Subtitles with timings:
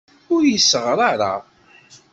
[0.33, 1.33] Ur uyiseɣ ara.